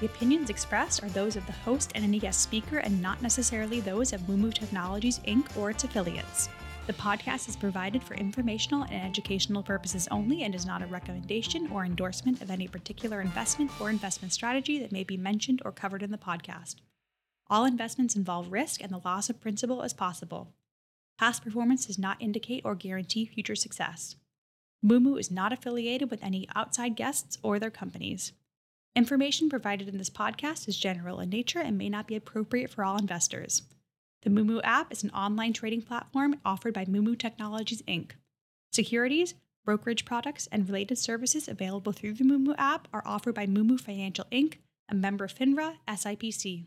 The 0.00 0.06
opinions 0.06 0.48
expressed 0.48 1.02
are 1.02 1.10
those 1.10 1.36
of 1.36 1.44
the 1.46 1.52
host 1.52 1.92
and 1.94 2.02
any 2.02 2.18
guest 2.18 2.40
speaker, 2.40 2.78
and 2.78 3.02
not 3.02 3.20
necessarily 3.20 3.80
those 3.80 4.12
of 4.12 4.22
Moomoo 4.22 4.54
Technologies 4.54 5.18
Inc. 5.20 5.54
or 5.58 5.70
its 5.70 5.84
affiliates. 5.84 6.48
The 6.86 6.94
podcast 6.94 7.48
is 7.48 7.54
provided 7.56 8.02
for 8.02 8.14
informational 8.14 8.84
and 8.84 8.94
educational 8.94 9.62
purposes 9.62 10.08
only 10.10 10.42
and 10.42 10.54
is 10.54 10.64
not 10.64 10.82
a 10.82 10.86
recommendation 10.86 11.70
or 11.70 11.84
endorsement 11.84 12.40
of 12.40 12.50
any 12.50 12.66
particular 12.66 13.20
investment 13.20 13.70
or 13.80 13.90
investment 13.90 14.32
strategy 14.32 14.78
that 14.80 14.90
may 14.90 15.04
be 15.04 15.16
mentioned 15.16 15.60
or 15.64 15.70
covered 15.70 16.02
in 16.02 16.10
the 16.10 16.18
podcast. 16.18 16.76
All 17.48 17.64
investments 17.64 18.16
involve 18.16 18.50
risk 18.50 18.82
and 18.82 18.90
the 18.90 19.02
loss 19.04 19.28
of 19.28 19.40
principal 19.40 19.82
as 19.82 19.92
possible. 19.92 20.54
Past 21.18 21.44
performance 21.44 21.86
does 21.86 21.98
not 21.98 22.16
indicate 22.20 22.62
or 22.64 22.74
guarantee 22.74 23.26
future 23.26 23.54
success. 23.54 24.16
Moomoo 24.84 25.18
is 25.18 25.30
not 25.30 25.52
affiliated 25.52 26.10
with 26.10 26.22
any 26.22 26.48
outside 26.54 26.96
guests 26.96 27.38
or 27.42 27.58
their 27.58 27.70
companies. 27.70 28.32
Information 28.96 29.48
provided 29.48 29.88
in 29.88 29.98
this 29.98 30.10
podcast 30.10 30.66
is 30.66 30.76
general 30.76 31.20
in 31.20 31.30
nature 31.30 31.60
and 31.60 31.78
may 31.78 31.88
not 31.88 32.06
be 32.06 32.16
appropriate 32.16 32.70
for 32.70 32.82
all 32.82 32.96
investors. 32.98 33.62
The 34.22 34.30
Moomoo 34.30 34.60
app 34.64 34.92
is 34.92 35.02
an 35.02 35.10
online 35.10 35.52
trading 35.52 35.82
platform 35.82 36.40
offered 36.44 36.74
by 36.74 36.84
Moomoo 36.84 37.18
Technologies 37.18 37.82
Inc. 37.82 38.12
Securities, 38.72 39.34
brokerage 39.64 40.04
products, 40.04 40.48
and 40.50 40.66
related 40.66 40.98
services 40.98 41.48
available 41.48 41.92
through 41.92 42.14
the 42.14 42.24
Moomoo 42.24 42.54
app 42.58 42.88
are 42.92 43.02
offered 43.06 43.34
by 43.34 43.46
Moomoo 43.46 43.80
Financial 43.80 44.26
Inc., 44.32 44.56
a 44.88 44.94
member 44.94 45.24
of 45.24 45.34
FINRA 45.34 45.76
SIPC. 45.88 46.64